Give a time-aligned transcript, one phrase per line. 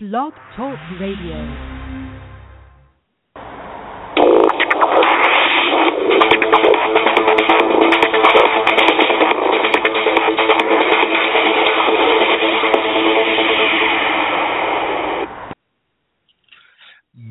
[0.00, 1.34] Blog Talk Radio.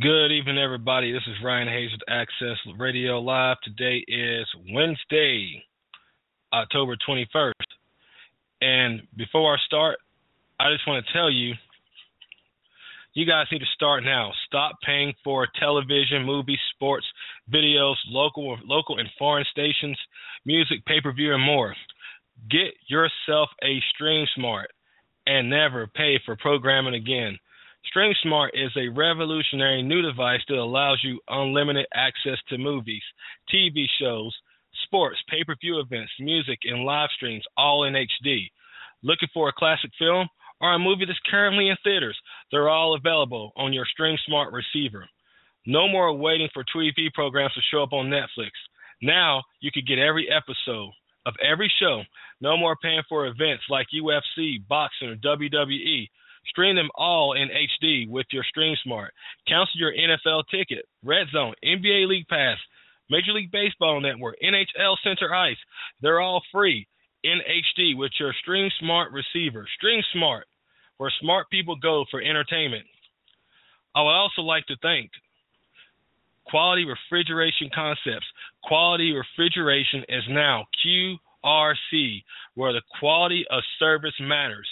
[0.01, 1.13] Good evening, everybody.
[1.13, 3.55] This is Ryan Hayes with Access Radio Live.
[3.63, 5.63] Today is Wednesday,
[6.51, 7.53] October 21st.
[8.59, 9.99] And before I start,
[10.59, 11.53] I just want to tell you
[13.17, 14.31] you guys need to start now.
[14.45, 17.05] Stop paying for television, movies, sports,
[17.51, 19.97] videos, local local and foreign stations,
[20.45, 21.75] music, pay-per-view and more.
[22.51, 24.69] Get yourself a Stream Smart
[25.25, 27.39] and never pay for programming again.
[27.87, 33.01] Stream Smart is a revolutionary new device that allows you unlimited access to movies,
[33.51, 34.31] TV shows,
[34.83, 38.51] sports, pay per view events, music, and live streams all in HD.
[39.01, 40.27] Looking for a classic film
[40.61, 42.17] or a movie that's currently in theaters?
[42.51, 45.07] They're all available on your Stream Smart receiver.
[45.65, 48.51] No more waiting for TV programs to show up on Netflix.
[49.01, 50.91] Now you can get every episode
[51.25, 52.03] of every show.
[52.41, 56.07] No more paying for events like UFC, boxing, or WWE.
[56.47, 59.13] Stream them all in HD with your Stream Smart.
[59.47, 62.57] Cancel your NFL ticket, Red Zone, NBA League Pass,
[63.09, 65.57] Major League Baseball Network, NHL Center Ice.
[66.01, 66.87] They're all free
[67.23, 69.67] in HD with your Stream Smart receiver.
[69.77, 70.47] Stream Smart,
[70.97, 72.85] where smart people go for entertainment.
[73.95, 75.09] I would also like to thank
[76.45, 78.25] Quality Refrigeration Concepts.
[78.63, 82.23] Quality Refrigeration is now QRC,
[82.55, 84.67] where the quality of service matters.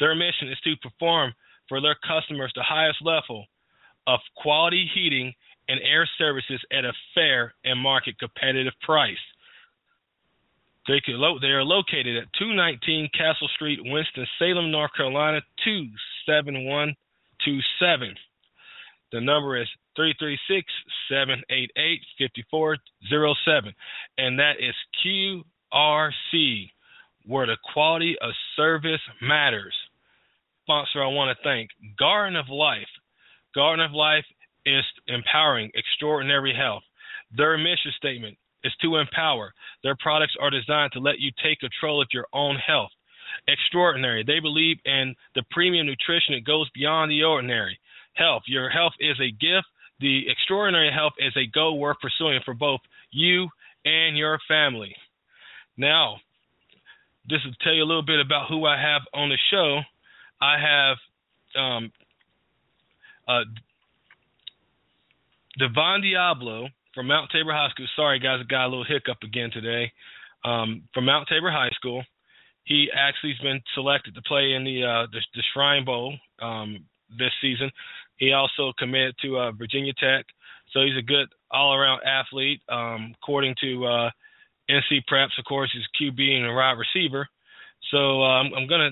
[0.00, 1.32] Their mission is to perform
[1.68, 3.46] for their customers the highest level
[4.06, 5.32] of quality heating
[5.68, 9.16] and air services at a fair and market competitive price.
[10.86, 18.14] They, could lo- they are located at 219 Castle Street, Winston-Salem, North Carolina, 27127.
[19.12, 19.68] The number is
[21.10, 23.72] 336-788-5407.
[24.18, 24.74] And that is
[25.72, 26.70] QRC,
[27.26, 29.74] where the quality of service matters.
[30.64, 32.88] Sponsor I want to thank Garden of Life.
[33.54, 34.24] Garden of Life
[34.66, 36.82] is empowering extraordinary health.
[37.36, 39.52] Their mission statement is to empower.
[39.82, 42.90] Their products are designed to let you take control of your own health.
[43.46, 44.24] Extraordinary.
[44.24, 47.78] They believe in the premium nutrition that goes beyond the ordinary.
[48.14, 48.42] Health.
[48.46, 49.66] Your health is a gift.
[50.00, 52.80] The extraordinary health is a goal worth pursuing for both
[53.10, 53.48] you
[53.84, 54.94] and your family.
[55.76, 56.16] Now,
[57.28, 59.80] just to tell you a little bit about who I have on the show,
[60.40, 60.96] I have
[61.60, 61.92] um,
[63.26, 63.44] uh,
[65.58, 67.86] Divine Deablo from Mount Tabor High School.
[67.96, 69.92] Sorry, guys, I got a little hiccup again today.
[70.44, 72.02] Um, from Mount Tabor High School,
[72.64, 76.84] he actually has been selected to play in the uh, the, the Shrine Bowl um,
[77.18, 77.70] this season.
[78.16, 80.24] He also committed to uh, Virginia Tech,
[80.72, 82.60] so he's a good all-around athlete.
[82.68, 84.10] Um, according to uh,
[84.70, 87.28] NC Preps, of course, he's QB and a wide receiver.
[87.90, 88.90] So I'm, I'm gonna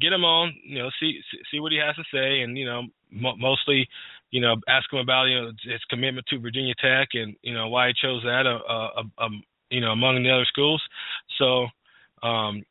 [0.00, 2.82] get him on, you know, see see what he has to say, and you know,
[3.10, 3.88] mo- mostly,
[4.34, 7.68] you know, ask him about you know his commitment to Virginia Tech and you know
[7.68, 10.82] why he chose that, uh, uh, uh, um, you know, among the other schools.
[11.38, 11.68] So,
[12.26, 12.64] um,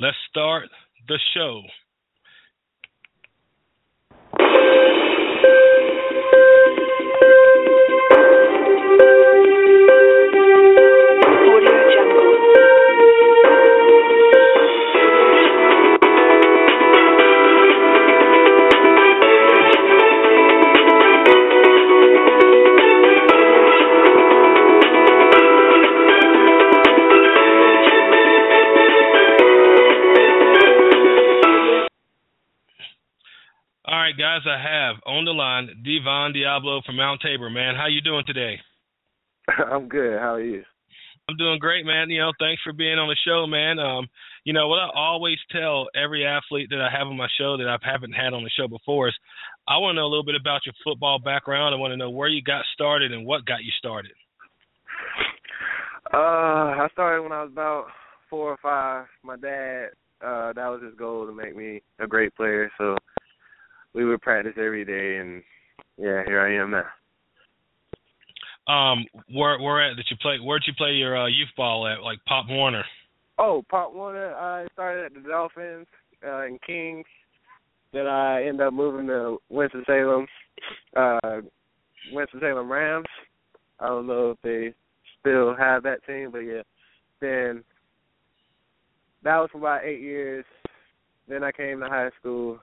[0.00, 0.68] let's start
[1.08, 1.62] the show.
[35.58, 37.50] On Divine Deablo from Mount Tabor.
[37.50, 38.60] Man, how you doing today?
[39.48, 40.16] I'm good.
[40.20, 40.62] How are you?
[41.28, 42.10] I'm doing great, man.
[42.10, 43.80] You know, thanks for being on the show, man.
[43.80, 44.06] Um,
[44.44, 47.66] you know what I always tell every athlete that I have on my show that
[47.66, 49.14] I haven't had on the show before is
[49.66, 51.74] I want to know a little bit about your football background.
[51.74, 54.12] I want to know where you got started and what got you started.
[56.14, 57.86] Uh, I started when I was about
[58.30, 59.06] four or five.
[59.24, 59.88] My dad,
[60.24, 62.70] uh, that was his goal to make me a great player.
[62.78, 62.96] So
[63.98, 65.42] we would practice every day, and
[65.98, 66.84] yeah, here I am now.
[68.72, 69.04] Um,
[69.34, 70.38] where where at did you play?
[70.38, 72.02] Where'd you play your uh, youth ball at?
[72.02, 72.84] Like Pop Warner.
[73.40, 74.34] Oh, Pop Warner.
[74.34, 75.88] I started at the Dolphins
[76.24, 77.06] uh, and Kings.
[77.92, 80.26] Then I ended up moving to Winston Salem,
[80.96, 81.40] uh,
[82.12, 83.06] Winston Salem Rams.
[83.80, 84.74] I don't know if they
[85.18, 86.62] still have that team, but yeah.
[87.20, 87.64] Then
[89.24, 90.44] that was for about eight years.
[91.26, 92.60] Then I came to high school,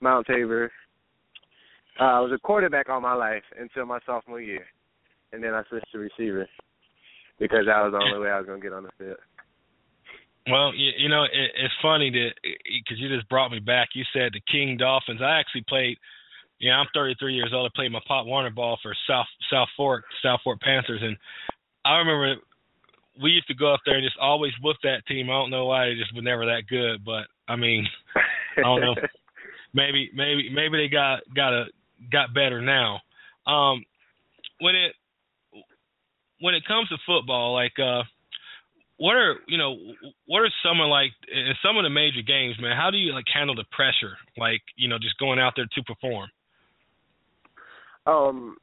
[0.00, 0.70] Mount Tabor.
[1.98, 4.66] Uh, I was a quarterback all my life until my sophomore year,
[5.32, 6.46] and then I switched to receiver
[7.38, 9.16] because that was the only way I was gonna get on the field.
[10.48, 13.88] Well, you, you know, it, it's funny that because you just brought me back.
[13.94, 15.20] You said the King Dolphins.
[15.22, 15.96] I actually played.
[16.60, 17.70] Yeah, I'm 33 years old.
[17.70, 21.16] I played my Pop Warner ball for South South Fork South Fork Panthers, and
[21.84, 22.36] I remember
[23.22, 25.30] we used to go up there and just always whoop that team.
[25.30, 27.86] I don't know why they just were never that good, but I mean,
[28.58, 28.94] I don't know.
[29.76, 31.64] maybe maybe maybe they got got a
[32.10, 33.00] got better now.
[33.46, 33.84] Um,
[34.60, 34.92] when it
[36.40, 38.02] when it comes to football, like uh,
[38.96, 39.76] what are you know
[40.26, 42.76] what are some of like in some of the major games, man?
[42.76, 45.82] How do you like handle the pressure, like you know just going out there to
[45.82, 46.28] perform?
[48.06, 48.56] Um,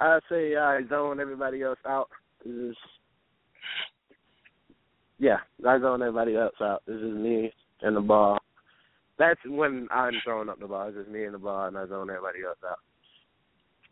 [0.00, 2.08] I say I zone everybody else out.
[2.42, 2.78] Just,
[5.18, 6.82] yeah, I zone everybody else out.
[6.86, 7.52] This is me
[7.82, 8.38] and the ball.
[9.18, 10.88] That's when I'm throwing up the ball.
[10.88, 12.78] It's just me and the ball, and I zone everybody else out.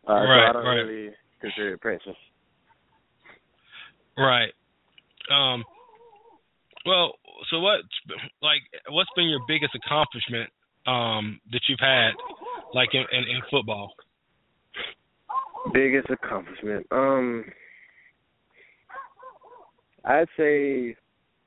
[0.07, 0.75] Uh, right, so I don't right.
[0.75, 1.11] really
[1.41, 1.81] consider it.
[4.19, 4.53] Right.
[5.31, 5.65] Um.
[6.87, 7.15] Well,
[7.51, 7.81] so what,
[8.43, 8.61] like,
[8.91, 10.51] what's been your biggest accomplishment
[10.87, 12.11] um that you've had,
[12.75, 13.95] like in in, in football?
[15.73, 16.87] Biggest accomplishment.
[16.91, 17.47] Um,
[20.05, 20.95] I'd say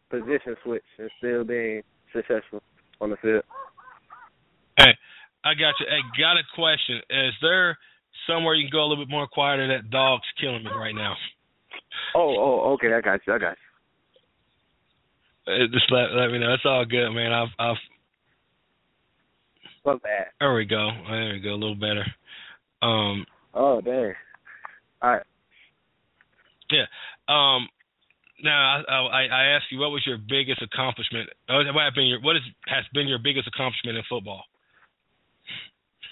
[0.09, 2.63] position switch and still being successful
[2.99, 3.43] on the field.
[4.77, 4.95] Hey,
[5.43, 5.87] I got you.
[5.89, 7.01] Hey, got a question.
[7.09, 7.77] Is there
[8.27, 9.67] somewhere you can go a little bit more quieter?
[9.67, 11.15] That dog's killing me right now.
[12.15, 12.93] Oh, oh, okay.
[12.93, 13.33] I got you.
[13.33, 13.67] I got you.
[15.47, 16.53] Uh, Just let let me know.
[16.53, 17.31] It's all good, man.
[17.33, 17.77] I've I've
[19.85, 20.33] that.
[20.41, 20.89] there we go.
[21.09, 21.51] There we go.
[21.51, 22.05] A little better.
[22.81, 23.25] Um.
[23.53, 24.13] Oh, dang.
[25.01, 25.23] All right.
[26.69, 26.85] Yeah.
[27.29, 27.69] Um.
[28.43, 31.29] Now I I, I asked you what was your biggest accomplishment?
[31.47, 34.43] What have been your what is has been your biggest accomplishment in football?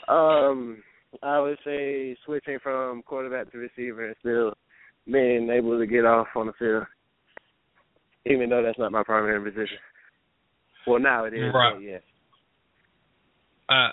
[0.07, 0.83] Um,
[1.23, 4.53] I would say switching from quarterback to receiver and still
[5.05, 6.85] being able to get off on the field,
[8.25, 9.77] even though that's not my primary position.
[10.87, 11.53] Well, now it is.
[11.53, 11.81] Right.
[11.81, 11.97] yeah.
[13.67, 13.89] Uh,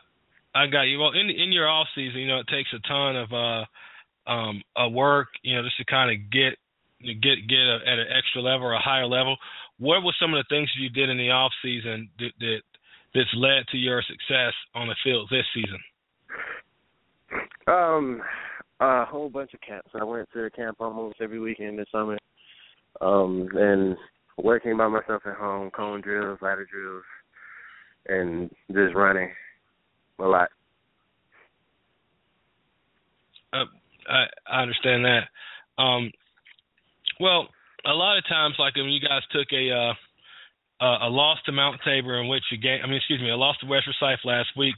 [0.55, 0.99] I got you.
[0.99, 4.63] Well, in in your off season, you know, it takes a ton of uh um
[4.77, 6.59] uh work, you know, just to kind of get
[7.01, 9.37] get get a, at an extra level or a higher level.
[9.79, 12.61] What were some of the things you did in the off season that, that
[13.15, 15.81] that's led to your success on the field this season?
[17.67, 18.21] Um,
[18.81, 19.91] a whole bunch of camps.
[19.95, 22.19] I went to camp almost every weekend this summer.
[23.01, 23.97] Um, and
[24.43, 27.05] working by myself at home, cone drills, ladder drills,
[28.09, 29.31] and just running
[30.19, 30.49] a lot.
[33.53, 33.65] Uh,
[34.09, 35.83] I I understand that.
[35.83, 36.11] Um,
[37.21, 37.49] well,
[37.85, 39.95] a lot of times, like when you guys took a uh,
[40.85, 43.37] a a loss to Mount Tabor, in which you game, I mean, excuse me, a
[43.37, 44.77] loss to West Forsyth last week,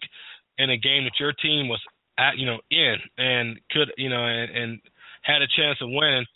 [0.59, 1.81] in a game that your team was
[2.19, 4.81] at, you know, in and could, you know, and, and
[5.23, 6.27] had a chance of winning.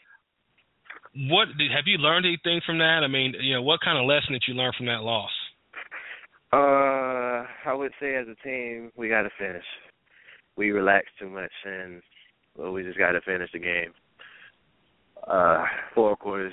[1.30, 3.00] What did, have you learned anything from that?
[3.02, 5.30] I mean, you know, what kind of lesson did you learn from that loss?
[6.52, 9.64] Uh, I would say as a team, we got to finish.
[10.56, 12.02] We relaxed too much, and
[12.56, 13.92] well, we just got to finish the game.
[15.26, 15.64] Uh,
[15.94, 16.52] four quarters,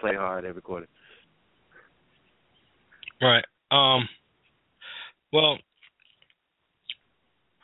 [0.00, 0.88] play hard every quarter.
[3.20, 3.44] Right.
[3.70, 4.08] Um.
[5.32, 5.58] Well,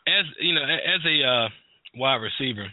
[0.08, 1.48] as you know, as a uh,
[1.96, 2.66] wide receiver,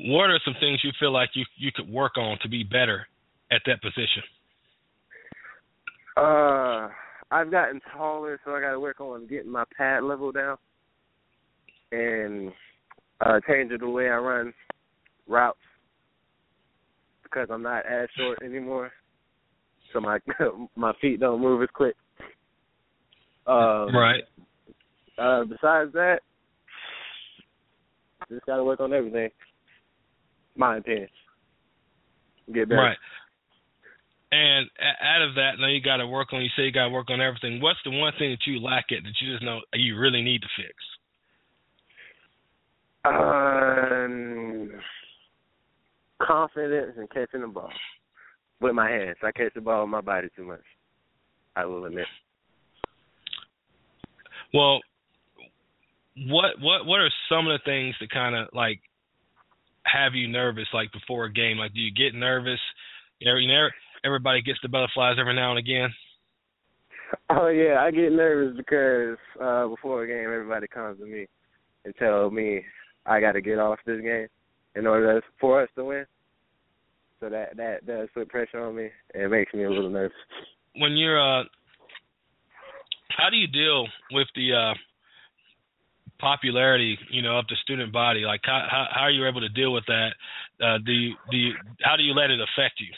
[0.00, 3.06] what are some things you feel like you you could work on to be better
[3.52, 4.22] at that position?
[6.16, 6.88] Uh,
[7.30, 10.56] I've gotten taller, so I got to work on getting my pad level down
[11.92, 12.52] and
[13.20, 14.52] uh changing the way I run
[15.28, 15.58] routes
[17.22, 18.90] because I'm not as short anymore,
[19.92, 20.18] so my
[20.76, 21.94] my feet don't move as quick.
[23.46, 24.24] Um, right.
[25.18, 26.20] Uh, besides that,
[28.30, 29.30] just got to work on everything.
[30.56, 31.08] My opinion.
[32.52, 32.80] Get better.
[32.80, 32.96] Right.
[34.32, 36.42] And out of that, now you got to work on.
[36.42, 37.60] You say you got to work on everything.
[37.60, 40.42] What's the one thing that you lack at that you just know you really need
[40.42, 40.74] to fix?
[43.04, 44.70] Um,
[46.20, 47.70] confidence and catching the ball
[48.60, 49.16] with my hands.
[49.22, 50.62] I catch the ball with my body too much.
[51.54, 52.06] I will admit.
[54.52, 54.80] Well,
[56.16, 58.80] what what what are some of the things that kind of like
[59.84, 61.58] have you nervous like before a game?
[61.58, 62.60] Like, do you get nervous?
[63.18, 63.68] You know, you know,
[64.04, 65.90] everybody gets the butterflies every now and again.
[67.30, 71.26] Oh yeah, I get nervous because uh before a game, everybody comes to me
[71.84, 72.62] and tell me
[73.06, 74.28] I got to get off this game
[74.74, 76.06] in order for us to win.
[77.20, 78.88] So that that does put pressure on me.
[79.14, 80.16] and It makes me a little nervous.
[80.76, 81.44] When you're uh
[83.16, 84.74] how do you deal with the uh,
[86.18, 88.20] popularity, you know, of the student body?
[88.20, 90.10] Like, how how, how are you able to deal with that?
[90.62, 92.92] Uh, do you do you how do you let it affect you?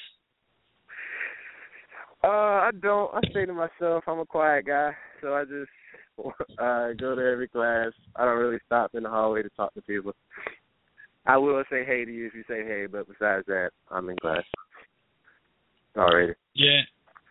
[2.24, 3.14] Uh, I don't.
[3.14, 5.70] I say to myself, I'm a quiet guy, so I just
[6.58, 7.92] uh go to every class.
[8.16, 10.12] I don't really stop in the hallway to talk to people.
[11.26, 14.16] I will say hey to you if you say hey, but besides that, I'm in
[14.16, 14.44] class
[15.96, 16.34] already.
[16.54, 16.82] Yeah,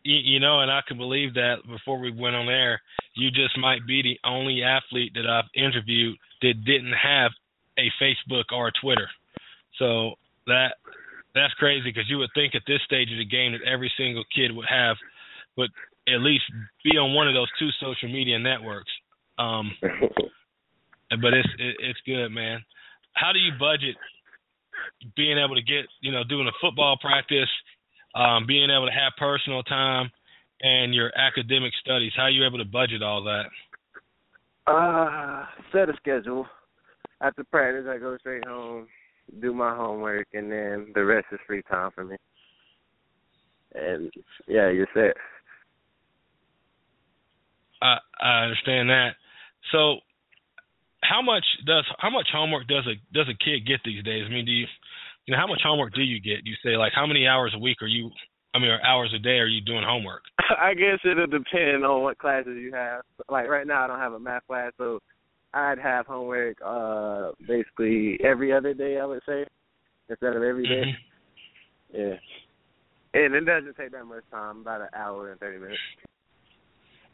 [0.06, 1.58] you, you know, and I can believe that.
[1.68, 2.82] Before we went on air,
[3.16, 7.32] you just might be the only athlete that I've interviewed that didn't have
[7.78, 9.10] a Facebook or a Twitter.
[9.80, 10.14] So
[10.48, 10.76] that
[11.34, 14.24] that's crazy because you would think at this stage of the game that every single
[14.34, 14.96] kid would have,
[15.58, 15.72] would
[16.08, 16.46] at least
[16.84, 18.92] be on one of those two social media networks.
[19.38, 22.64] Um, but it's it, it's good, man.
[23.14, 23.96] How do you budget
[25.16, 27.50] being able to get you know doing a football practice,
[28.15, 30.10] um, being able to have personal time,
[30.62, 32.13] and your academic studies?
[32.15, 33.45] How are you able to budget all that?
[34.67, 36.48] Uh, set a schedule.
[37.22, 38.88] After practice, I go straight home,
[39.41, 42.15] do my homework, and then the rest is free time for me.
[43.74, 44.12] And
[44.48, 45.15] yeah, you're set.
[47.81, 49.12] I I understand that.
[49.72, 49.98] So,
[51.03, 54.24] how much does how much homework does a does a kid get these days?
[54.25, 54.65] I mean, do you
[55.25, 56.46] you know how much homework do you get?
[56.46, 58.12] You say like how many hours a week are you?
[58.53, 60.24] I mean, or hours a day are you doing homework?
[60.60, 63.01] I guess it'll depend on what classes you have.
[63.29, 65.00] Like right now, I don't have a math class, so
[65.53, 69.00] I'd have homework uh basically every other day.
[69.00, 69.46] I would say
[70.10, 70.84] instead of every day.
[70.84, 72.01] Mm-hmm.
[72.01, 72.15] Yeah.
[73.13, 75.79] And it doesn't take that much time, about an hour and thirty minutes.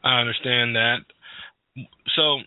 [0.03, 0.97] I understand that.
[2.15, 2.39] So,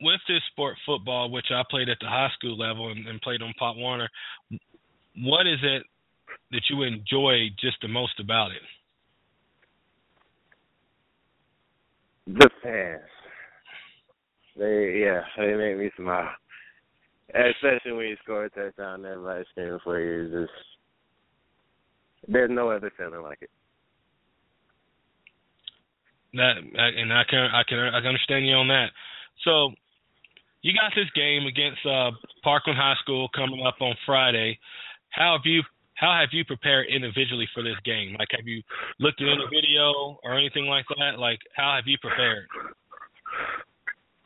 [0.00, 3.42] with this sport, football, which I played at the high school level and, and played
[3.42, 4.08] on Pop Warner,
[5.22, 5.82] what is it
[6.52, 8.62] that you enjoy just the most about it?
[12.26, 13.02] The fans.
[14.56, 16.30] They yeah, they make me smile.
[17.28, 20.24] Especially when you score a touchdown everybody's screaming for you.
[20.24, 20.66] It's just
[22.28, 23.50] there's no other feeling like it.
[26.34, 28.88] That and I can I can I can understand you on that.
[29.44, 29.72] So
[30.62, 32.10] you got this game against uh,
[32.42, 34.58] Parkland High School coming up on Friday.
[35.16, 35.62] How have you
[35.94, 38.14] how have you prepared individually for this game?
[38.18, 38.62] Like have you
[39.00, 41.18] looked at any video or anything like that?
[41.18, 42.46] Like how have you prepared?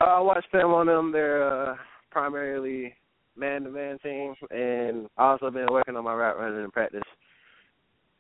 [0.01, 1.13] Uh, I watch film on them.
[1.13, 1.77] They're uh,
[2.11, 2.95] primarily
[3.37, 7.03] man to man team, and I also been working on my route running in practice.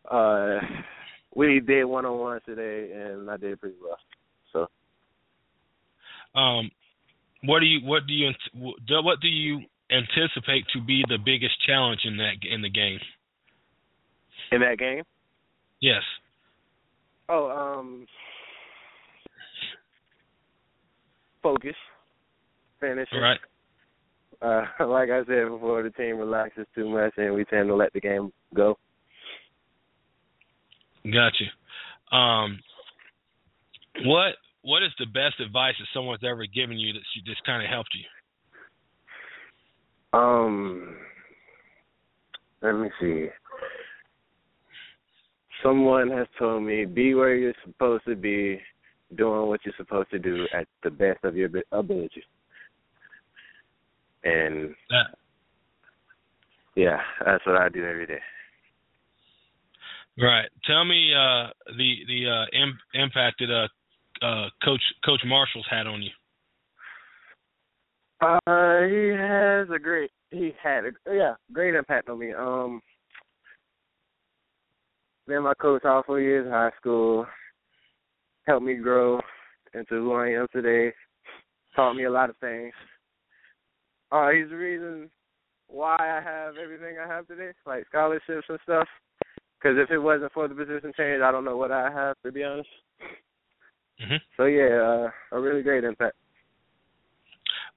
[0.08, 0.58] Uh,
[1.34, 3.98] we did one on one today, and I did pretty well.
[4.52, 6.70] So, Um,
[7.42, 8.30] what do you what do you
[9.02, 13.00] what do you anticipate to be the biggest challenge in that in the game?
[14.52, 15.04] in that game,
[15.80, 16.02] Yes.
[17.28, 18.06] oh, um,
[21.42, 21.76] focus,
[22.80, 23.09] finish.
[23.12, 23.38] All right.
[24.42, 27.92] Uh, like I said before, the team relaxes too much, and we tend to let
[27.92, 28.76] the game go.
[31.04, 32.16] Gotcha.
[32.16, 32.59] Um,
[34.04, 37.70] what what is the best advice that someone's ever given you that just kind of
[37.70, 38.04] helped you?
[40.12, 40.96] Um,
[42.62, 43.28] let me see.
[45.62, 48.60] Someone has told me be where you're supposed to be,
[49.16, 52.22] doing what you're supposed to do at the best of your abi- ability.
[54.24, 55.06] And That
[56.76, 58.20] yeah, that's what I do every day.
[60.18, 60.48] right.
[60.66, 63.50] Tell me uh, the the uh, Im- impact that
[64.22, 66.10] uh, uh, Coach Coach Marshall's had on you.
[68.20, 72.32] Uh, he has a great, he had a yeah, great impact on me.
[72.32, 72.82] Um,
[75.26, 77.26] been my coach all four years in high school,
[78.46, 79.20] helped me grow
[79.74, 80.92] into who I am today,
[81.74, 82.74] taught me a lot of things.
[84.12, 85.08] Uh, he's the reason
[85.68, 88.88] why I have everything I have today, like scholarships and stuff.
[89.58, 92.32] Because if it wasn't for the position change, I don't know what I have to
[92.32, 92.68] be honest.
[94.00, 94.20] Mhm.
[94.36, 96.16] So yeah, uh, a really great impact.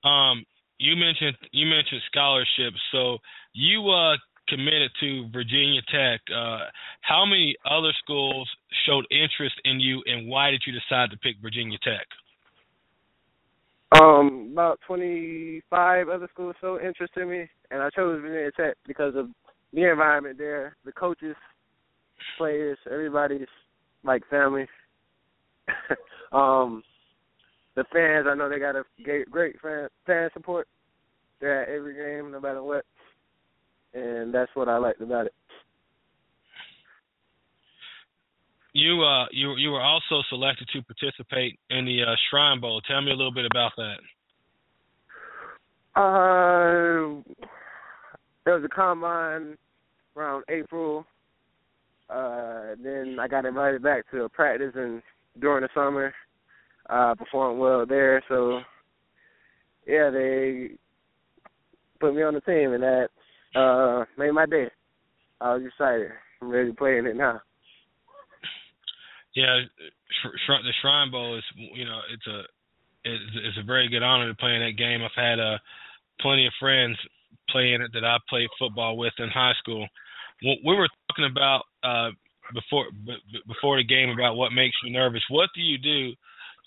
[0.03, 0.45] Um,
[0.79, 2.79] you mentioned you mentioned scholarships.
[2.91, 3.17] So
[3.53, 4.17] you uh,
[4.48, 6.22] committed to Virginia Tech.
[6.33, 6.65] Uh,
[7.01, 8.50] how many other schools
[8.86, 12.07] showed interest in you, and why did you decide to pick Virginia Tech?
[14.00, 18.75] Um, about twenty five other schools showed interest in me, and I chose Virginia Tech
[18.88, 19.29] because of
[19.72, 21.36] the environment there, the coaches,
[22.38, 23.48] players, everybody's
[24.03, 24.67] like family.
[26.31, 26.83] um,
[27.75, 30.68] the fans, I know they got a great, great fan fan support.
[31.39, 32.86] They're at every game, no matter what,
[33.94, 35.34] and that's what I liked about it.
[38.74, 42.82] you uh you you were also selected to participate in the uh, Shrine Bowl.
[42.82, 43.98] Tell me a little bit about that.
[45.96, 47.22] Uh,
[48.46, 49.58] there was a combine
[50.18, 51.06] around April.
[52.10, 55.01] Uh, then I got invited back to a practice and
[55.39, 56.13] during the summer.
[56.89, 58.59] Uh, performed well there, so
[59.87, 60.71] yeah, they
[61.99, 63.09] put me on the team, and that
[63.55, 64.69] uh made my day.
[65.39, 66.11] I was excited.
[66.41, 67.41] I'm ready to play in it now.
[69.35, 69.59] Yeah,
[70.23, 72.41] the Shrine Bowl is you know it's a
[73.05, 75.01] it's, it's a very good honor to play in that game.
[75.03, 75.57] I've had uh
[76.19, 76.97] plenty of friends
[77.49, 79.87] playing it that I played football with in high school.
[80.41, 82.11] We were talking about uh
[82.53, 82.85] before
[83.47, 85.23] before the game about what makes you nervous.
[85.29, 86.13] What do you do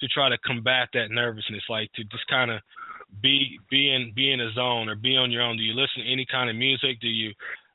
[0.01, 1.63] to try to combat that nervousness?
[1.69, 2.61] Like to just kind of
[3.23, 5.57] be be in be in a zone or be on your own?
[5.57, 7.01] Do you listen to any kind of music?
[7.01, 7.33] Do you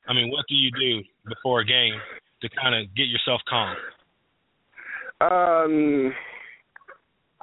[0.08, 1.94] I mean, what do you do before a game
[2.40, 3.76] to kind of get yourself calm?
[5.20, 6.12] Um,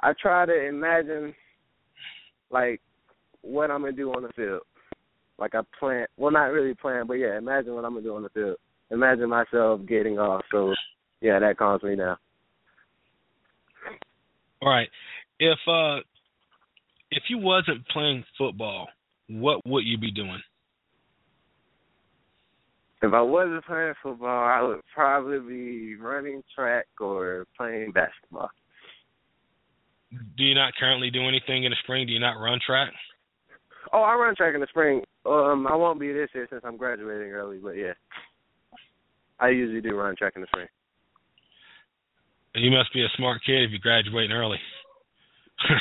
[0.00, 1.34] I try to imagine
[2.50, 2.80] like
[3.42, 4.62] what I'm gonna do on the field.
[5.38, 8.22] Like I plan, well, not really plan, but yeah, imagine what I'm gonna do on
[8.22, 8.56] the field.
[8.90, 10.44] Imagine myself getting off.
[10.50, 10.74] So
[11.20, 12.16] yeah, that calms me down.
[14.62, 14.88] All right.
[15.38, 15.98] If uh
[17.10, 18.88] if you wasn't playing football,
[19.28, 20.40] what would you be doing?
[23.02, 28.50] If I wasn't playing football, I would probably be running track or playing basketball.
[30.36, 32.06] Do you not currently do anything in the spring?
[32.06, 32.90] Do you not run track?
[33.92, 35.02] Oh, I run track in the spring.
[35.24, 37.92] Um, I won't be this year since I'm graduating early, but yeah,
[39.38, 40.68] I usually do run track in the spring.
[42.54, 44.58] You must be a smart kid if you're graduating early.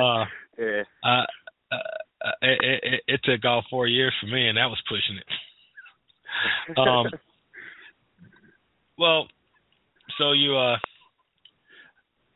[0.00, 0.24] uh,
[0.58, 0.82] yeah.
[1.04, 1.24] Uh,
[1.72, 6.76] uh, it, it, it took all four years for me, and that was pushing it.
[6.78, 7.06] um,
[8.98, 9.28] well,
[10.18, 10.76] so you uh,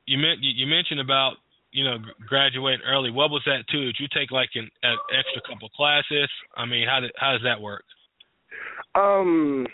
[0.07, 1.35] you meant you mentioned about
[1.73, 3.11] you know graduating early.
[3.11, 3.85] What was that too?
[3.87, 6.29] Did you take like an, an extra couple classes?
[6.57, 7.85] I mean, how did how does that work?
[8.95, 9.67] Um,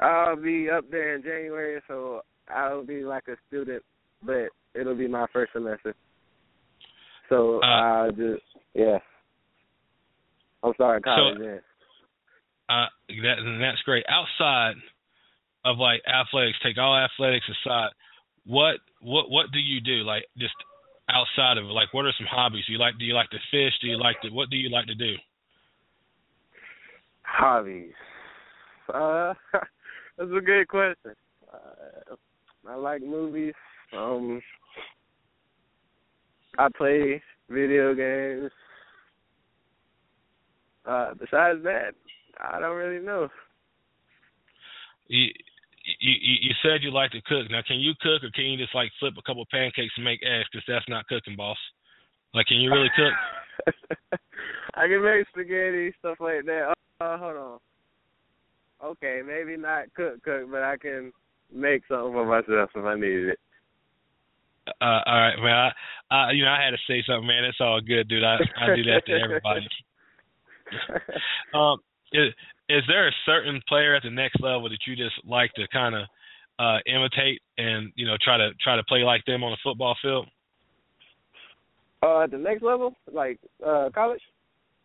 [0.00, 2.22] I'll be up there in January, so
[2.54, 3.82] I'll be like a student,
[4.24, 5.94] but it'll be my first semester.
[7.28, 8.42] So uh, I just
[8.74, 8.98] yeah.
[10.62, 11.38] I'm sorry, college.
[11.38, 11.58] So, yeah.
[12.68, 12.86] Uh,
[13.22, 14.04] that that's great.
[14.08, 14.74] Outside
[15.64, 17.90] of like athletics, take all athletics aside.
[18.46, 20.04] What what what do you do?
[20.04, 20.54] Like just
[21.08, 22.64] outside of it, like what are some hobbies?
[22.66, 23.72] Do you like do you like to fish?
[23.80, 25.14] Do you like to what do you like to do?
[27.22, 27.92] Hobbies.
[28.92, 29.34] Uh,
[30.18, 31.14] that's a good question.
[32.68, 33.54] I like movies.
[33.96, 34.42] Um,
[36.58, 38.50] I play video games.
[40.84, 41.92] Uh, besides that,
[42.38, 43.28] I don't really know.
[45.06, 45.28] You,
[46.00, 47.50] you you said you like to cook.
[47.50, 50.04] Now, can you cook, or can you just like flip a couple of pancakes and
[50.04, 50.48] make eggs?
[50.52, 51.56] Because that's not cooking, boss.
[52.34, 53.80] Like, can you really cook?
[54.74, 56.74] I can make spaghetti, stuff like that.
[57.00, 57.58] Uh, hold on.
[58.84, 61.12] Okay, maybe not cook, cook, but I can
[61.52, 63.38] make something for myself if I needed it.
[64.80, 65.72] Uh, all right, man.
[66.10, 67.44] I, I, you know, I had to say something, man.
[67.44, 68.24] It's all good, dude.
[68.24, 69.66] I, I do that to everybody.
[71.54, 71.78] um,
[72.12, 72.32] is,
[72.68, 75.94] is there a certain player at the next level that you just like to kind
[75.94, 76.04] of
[76.58, 79.96] uh, imitate and you know try to try to play like them on the football
[80.02, 80.26] field?
[82.02, 84.20] Uh, at the next level, like uh, college.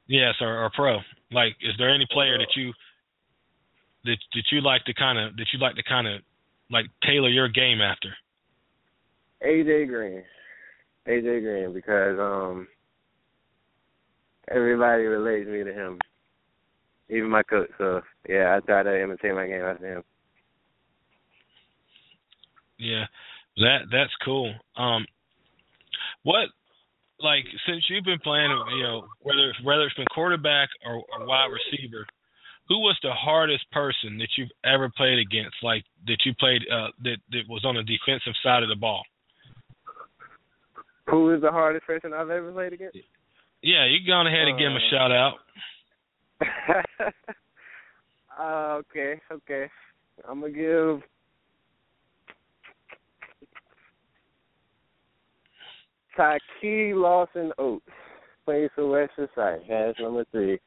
[0.07, 0.97] Yes, or, or pro.
[1.31, 2.73] Like, is there any player that you
[4.05, 6.21] that that you like to kind of that you like to kind of
[6.71, 8.09] like tailor your game after?
[9.45, 10.23] AJ Green.
[11.07, 12.67] AJ Green because um
[14.49, 15.99] everybody relates me to him.
[17.09, 17.69] Even my coach.
[17.77, 20.03] So yeah, I try to imitate my game after him.
[22.79, 23.05] Yeah.
[23.57, 24.53] That that's cool.
[24.77, 25.05] Um
[26.23, 26.47] what
[27.19, 31.49] like since you've been playing you know, whether whether it's been quarterback or, or wide
[31.51, 32.05] receiver,
[32.69, 36.87] who was the hardest person that you've ever played against, like that you played uh,
[37.03, 39.03] that that was on the defensive side of the ball?
[41.09, 42.97] Who is the hardest person I've ever played against?
[43.61, 45.33] Yeah, you go ahead and give him a uh, shout out.
[48.39, 49.69] uh, okay, okay.
[50.27, 51.01] I'm gonna give
[56.15, 57.83] Taki Lawson Oates,
[58.45, 59.61] plays for West Side.
[59.67, 60.59] has number three.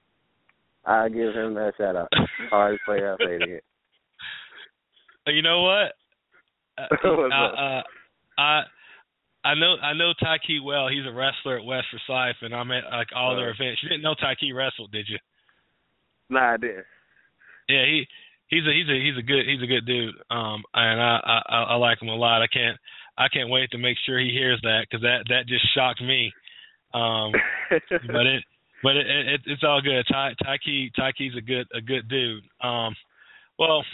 [0.86, 2.08] I'll give him that shout out.
[2.50, 3.64] Hardest player I played against.
[5.26, 5.92] You know what?
[6.78, 7.82] Uh, uh,
[8.38, 8.60] I
[9.42, 10.88] I know I know Tyke well.
[10.88, 13.80] He's a wrestler at West Forsyth, and I'm at like all their events.
[13.82, 15.18] You didn't know Tyke wrestled, did you?
[16.28, 16.84] Nah, I didn't.
[17.68, 18.04] Yeah, he
[18.48, 20.14] he's a he's a he's a good he's a good dude.
[20.30, 22.42] Um, and I I, I like him a lot.
[22.42, 22.76] I can't
[23.16, 26.32] I can't wait to make sure he hears that because that that just shocked me.
[26.92, 27.32] Um,
[28.12, 28.44] but it
[28.86, 30.06] but it, it it's all good.
[30.08, 32.44] Ty Tyke Tyke's a good a good dude.
[32.62, 32.94] Um,
[33.58, 33.84] well,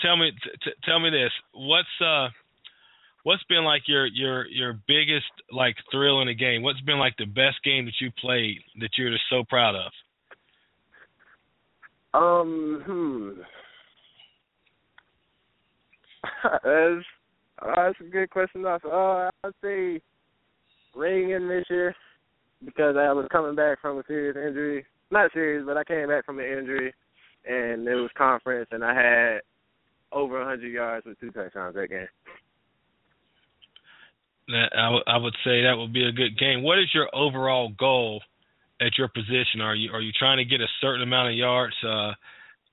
[0.00, 0.32] tell me
[0.64, 1.30] t- tell me this.
[1.52, 2.30] What's uh
[3.22, 6.64] what's been like your your your biggest like thrill in a game?
[6.64, 9.92] What's been like the best game that you played that you're just so proud of?
[12.12, 13.30] Um, hmm.
[16.64, 17.04] that's,
[17.76, 18.66] that's a good question.
[18.66, 20.00] Uh, I'd say
[20.96, 21.94] Reagan this year
[22.64, 24.84] because I was coming back from a serious injury.
[25.10, 26.94] Not serious, but I came back from an injury,
[27.46, 29.40] and it was conference, and I had
[30.12, 32.06] over 100 yards with two touchdowns that game.
[34.48, 36.62] That I, w- I would say that would be a good game.
[36.62, 38.22] What is your overall goal
[38.80, 39.60] at your position?
[39.60, 42.12] Are you are you trying to get a certain amount of yards uh,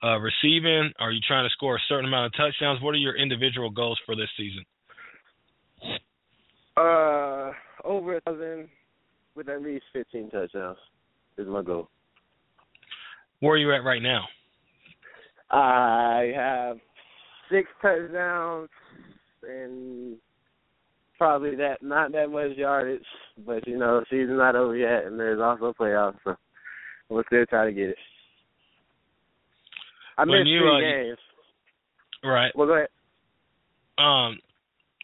[0.04, 0.92] uh, receiving?
[0.98, 2.82] Are you trying to score a certain amount of touchdowns?
[2.82, 4.64] What are your individual goals for this season?
[6.76, 7.52] Uh,
[7.84, 8.68] over a thousand
[9.38, 10.76] with at least 15 touchdowns
[11.38, 11.88] is my goal.
[13.38, 14.24] Where are you at right now?
[15.48, 16.78] I have
[17.48, 18.68] six touchdowns
[19.48, 20.16] and
[21.16, 23.00] probably that not that much yardage,
[23.46, 26.34] but you know, season's not over yet, and there's also playoffs, so
[27.08, 27.96] we'll still try to get it.
[30.18, 31.18] I When missed you, three uh, games.
[32.24, 32.52] Right.
[32.56, 32.88] Well, go ahead.
[33.98, 34.38] Um,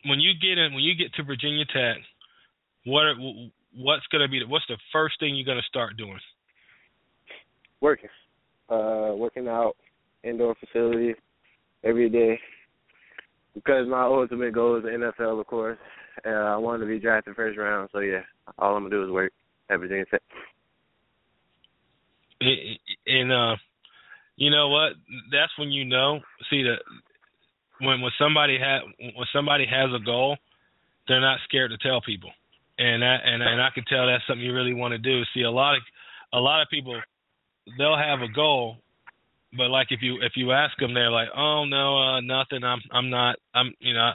[0.06, 1.98] when you get in, when you get to Virginia Tech,
[2.84, 3.14] what are,
[3.76, 6.18] what's going to be the, what's the first thing you're going to start doing?
[7.80, 8.10] Working,
[8.68, 9.76] uh, working out,
[10.22, 11.14] indoor facility
[11.82, 12.38] every day.
[13.54, 15.78] Because my ultimate goal is the NFL, of course.
[16.26, 18.20] Uh, I want to be drafted first round, so yeah,
[18.58, 19.32] all I'm gonna do is work
[19.68, 20.22] Virginia Tech.
[23.06, 23.56] And uh,
[24.36, 24.92] you know what?
[25.32, 26.20] That's when you know.
[26.50, 26.78] See that
[27.80, 30.36] when when somebody ha when somebody has a goal,
[31.08, 32.30] they're not scared to tell people,
[32.78, 35.22] and that and and I can tell that's something you really want to do.
[35.34, 35.82] See, a lot of
[36.32, 37.00] a lot of people
[37.78, 38.78] they'll have a goal,
[39.56, 42.64] but like if you if you ask them, they're like, oh no, uh, nothing.
[42.64, 43.36] I'm I'm not.
[43.54, 44.12] I'm you know.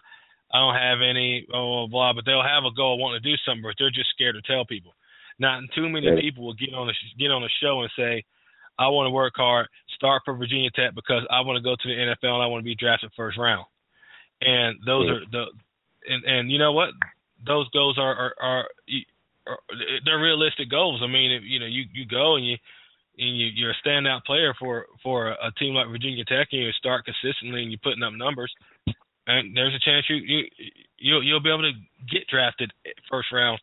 [0.52, 3.36] I don't have any, oh, blah, blah, but they'll have a goal, wanting to do
[3.46, 4.96] something, but they're just scared to tell people.
[5.38, 6.20] Not too many Right.
[6.24, 8.26] people will get on a get on a show and say,
[8.80, 11.88] I want to work hard, start for Virginia Tech because I want to go to
[11.88, 13.66] the NFL and I want to be drafted first round.
[14.42, 15.14] And those Yeah.
[15.14, 15.46] are the
[16.10, 16.90] and and you know what?
[17.46, 18.66] Those goals are are, are,
[19.48, 19.58] are
[20.06, 21.02] they're realistic goals.
[21.04, 22.58] I mean, if, you know, you you go and you
[23.18, 26.72] and you you're a standout player for for a team like Virginia Tech and you
[26.74, 28.54] start consistently and you're putting up numbers
[29.30, 30.44] and there's a chance you you
[30.98, 31.78] you'll you'll be able to
[32.12, 32.72] get drafted
[33.10, 33.60] first round,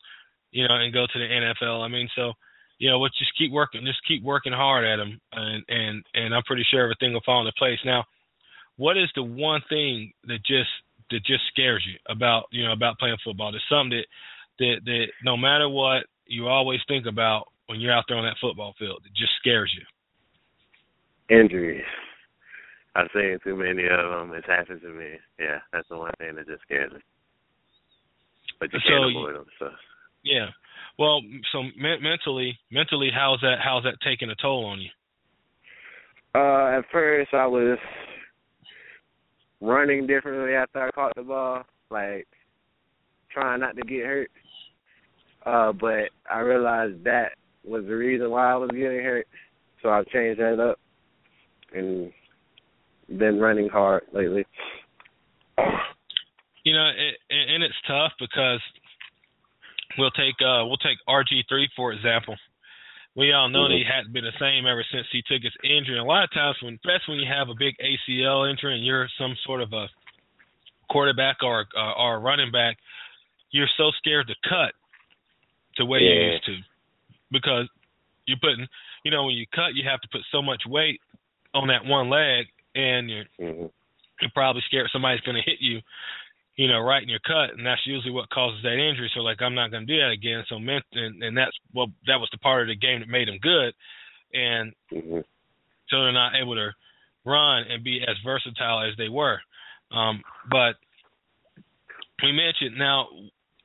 [0.53, 1.85] you know, and go to the NFL.
[1.85, 2.33] I mean, so
[2.79, 6.35] you know, what just keep working, just keep working hard at them, and and and
[6.35, 7.79] I'm pretty sure everything will fall into place.
[7.85, 8.05] Now,
[8.77, 10.71] what is the one thing that just
[11.11, 13.51] that just scares you about you know about playing football?
[13.53, 14.07] There's something that
[14.59, 18.37] that that no matter what you always think about when you're out there on that
[18.41, 19.03] football field.
[19.05, 21.37] It just scares you.
[21.37, 21.85] Injuries.
[22.95, 24.33] I've seen too many of them.
[24.35, 25.15] It's happened to me.
[25.39, 27.01] Yeah, that's the one thing that just scares me.
[28.59, 29.47] But you So can't you- avoid them.
[29.59, 29.71] So
[30.23, 30.49] Yeah.
[30.99, 31.21] Well,
[31.53, 33.61] so me- mentally, mentally, how's that?
[33.61, 34.91] How's that taking a toll on you?
[36.35, 37.79] Uh, at first I was
[39.61, 42.27] running differently after I caught the ball, like
[43.33, 44.31] trying not to get hurt.
[45.45, 47.33] Uh, but I realized that
[47.65, 49.27] was the reason why I was getting hurt.
[49.83, 50.79] So I've changed that up
[51.75, 52.13] and
[53.09, 54.45] been running hard lately.
[56.65, 58.61] You know, it, and it's tough because
[59.99, 62.35] we'll take uh we'll take RG three for example.
[63.17, 65.97] We all know that he hadn't been the same ever since he took his injury.
[65.97, 68.85] And a lot of times, when especially when you have a big ACL injury and
[68.85, 69.89] you're some sort of a
[70.91, 72.77] quarterback or uh, or a running back,
[73.51, 74.75] you're so scared to cut
[75.79, 76.57] the way you used to
[77.33, 77.69] because
[78.27, 78.67] you're putting,
[79.05, 81.01] you know, when you cut, you have to put so much weight
[81.55, 83.67] on that one leg, and you're hmm
[84.21, 85.81] you're probably scared somebody's going to hit you,
[86.57, 89.11] you know, right in your cut, and that's usually what causes that injury.
[89.15, 90.43] So like, I'm not going to do that again.
[90.49, 93.39] So and, and that's well, that was the part of the game that made him
[93.41, 93.75] good,
[94.33, 95.21] and hmm
[95.89, 96.71] so they're not able to
[97.25, 99.39] run and be as versatile as they were.
[99.93, 100.75] Um, but
[102.23, 103.07] we mentioned now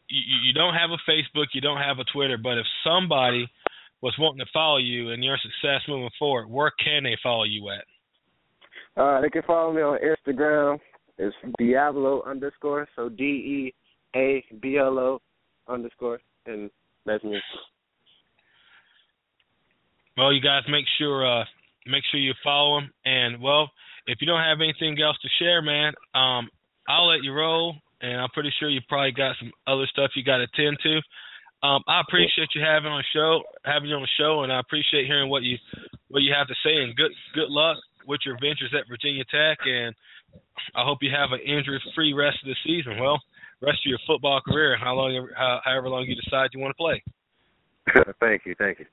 [0.08, 3.50] you, you don't have a Facebook, you don't have a Twitter, but if somebody
[4.02, 7.70] was wanting to follow you and your success moving forward, where can they follow you
[7.70, 9.02] at?
[9.02, 10.80] Uh, they can follow me on Instagram.
[11.22, 12.88] It's Deablo underscore.
[12.96, 13.74] So D E
[14.16, 15.22] A B L O
[15.68, 16.72] underscore, and
[17.06, 17.38] that's me.
[20.18, 21.46] Well, you guys make sure uh
[21.86, 23.70] make sure you follow him and well,
[24.08, 26.50] if you don't have anything else to share, man, um,
[26.90, 30.24] I'll let you roll, and I'm pretty sure you probably got some other stuff you
[30.24, 30.96] got to attend to.
[31.62, 35.06] Um, I appreciate you having on show, having you on the show, and I appreciate
[35.06, 35.58] hearing what you
[36.10, 36.82] what you have to say.
[36.82, 39.94] And good good luck with your ventures at Virginia Tech, and
[40.76, 43.00] I hope you have an injury-free rest of the season.
[43.00, 43.20] Well,
[43.62, 46.82] rest of your football career, how long, how, however long you decide you want to
[46.82, 47.04] play.
[48.20, 48.86] thank you, thank you.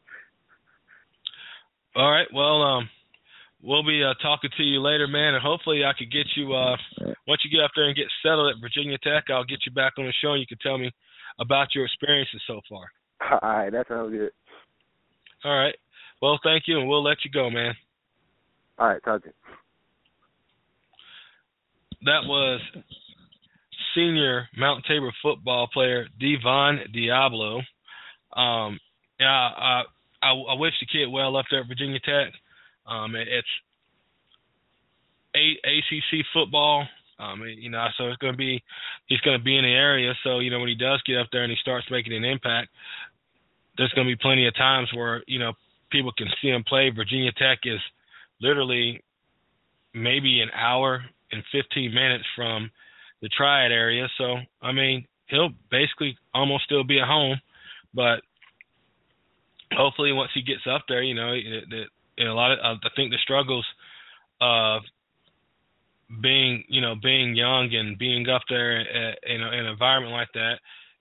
[1.97, 2.89] All right, well, um,
[3.63, 6.77] we'll be uh, talking to you later, man, and hopefully I could get you uh,
[7.27, 9.25] once you get up there and get settled at Virginia Tech.
[9.31, 10.91] I'll get you back on the show, and you can tell me
[11.41, 12.87] about your experiences so far.
[13.43, 14.31] All right, that sounds good.
[15.45, 15.75] All right.
[16.21, 17.75] Well, thank you, and we'll let you go, man.
[18.79, 19.35] All right, talk to you.
[22.05, 22.61] That was
[23.95, 27.63] senior Mount Tabor football player Divine Deablo.
[28.37, 28.79] Um,
[29.19, 29.83] yeah, I,
[30.23, 32.33] I, I wish the kid well up there at Virginia Tech.
[32.87, 33.49] Um, it, it's
[35.35, 36.87] a, ACC football.
[37.19, 38.63] Um, you know, so it's going to be
[39.07, 40.13] he's going to be in the area.
[40.23, 42.69] So you know, when he does get up there and he starts making an impact,
[43.77, 45.53] there's going to be plenty of times where you know
[45.91, 46.91] people can see him play.
[46.91, 47.81] Virginia Tech is
[48.41, 49.03] literally
[49.95, 51.03] maybe an hour
[51.33, 52.71] and 15 minutes from
[53.23, 54.09] the Triad area.
[54.17, 57.41] So I mean, he'll basically almost still be at home,
[57.95, 58.21] but
[59.73, 61.87] hopefully once he gets up there, you know, that
[62.27, 63.67] a lot of I think the struggles
[64.41, 64.83] of
[66.23, 70.55] being you know being young and being up there in, in an environment like that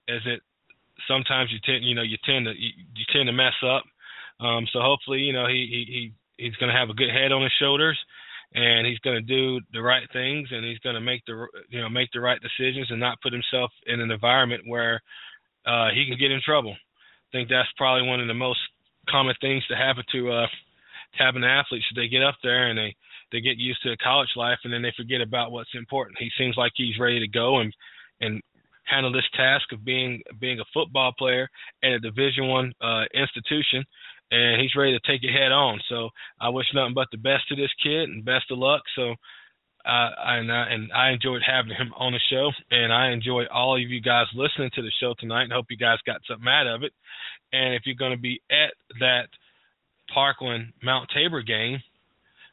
[0.08, 0.40] is that
[1.08, 3.84] sometimes you tend you know you tend to you, you tend to mess up.
[4.40, 7.32] Um, so hopefully you know he he, he he's going to have a good head
[7.32, 7.98] on his shoulders
[8.53, 11.81] and he's going to do the right things and he's going to make the you
[11.81, 15.01] know make the right decisions and not put himself in an environment where
[15.65, 16.73] uh, he can get in trouble.
[16.73, 18.60] I think that's probably one of the most
[19.10, 20.47] common things to happen to uh,
[21.17, 21.86] having athletes.
[21.95, 22.95] They get up there and they
[23.31, 26.17] they get used to college life and then they forget about what's important.
[26.19, 27.73] He seems like he's ready to go and
[28.21, 28.41] and
[28.86, 31.49] handle this task of being being a football player
[31.83, 33.83] at a Division One uh, institution,
[34.32, 35.80] and he's ready to take it head on.
[35.90, 36.10] So
[36.40, 38.84] I wish nothing but the best to this kid and best of luck.
[38.96, 39.16] So.
[39.86, 43.78] Uh, and, I, and I enjoyed having him on the show, and I enjoy all
[43.78, 45.44] of you guys listening to the show tonight.
[45.44, 46.92] And hope you guys got something out of it.
[47.54, 49.30] And if you're going to be at that
[50.13, 51.82] Parkland Mount Tabor game,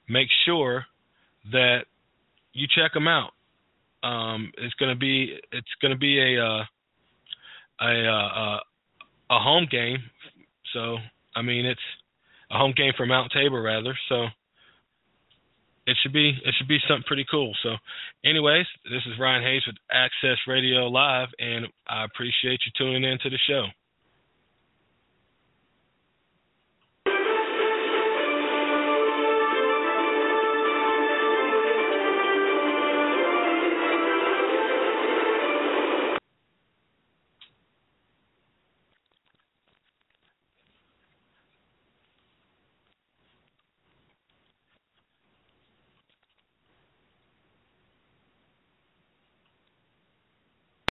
[0.09, 0.85] make sure
[1.51, 1.87] that
[2.53, 3.33] you check them out.
[4.03, 6.65] Um, it's gonna be it's gonna be a uh,
[7.81, 8.61] a, a
[9.31, 9.99] a home game,
[10.73, 10.99] so
[11.35, 11.81] I mean it's
[12.51, 13.97] a home game for Mount Tabor rather.
[14.09, 14.27] So
[15.87, 17.53] it should be it should be something pretty cool.
[17.62, 17.77] So,
[18.25, 23.18] anyways, this is Ryan Hayes with Access Radio Live, and I appreciate you tuning in
[23.23, 23.66] to the show.